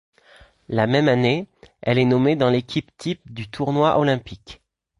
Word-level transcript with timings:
La 0.67 0.87
même 0.87 1.07
année, 1.07 1.45
elle 1.83 1.99
est 1.99 2.05
nommée 2.05 2.35
dans 2.35 2.49
l'équipe 2.49 2.89
type 2.97 3.21
du 3.31 3.47
tournoi 3.47 3.99
olympique. 3.99 4.59